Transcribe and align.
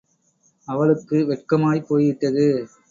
அவளுக்கு 0.67 1.17
வெட்கமாகப் 1.25 1.87
போய் 1.87 2.05
விட்டது. 2.05 2.47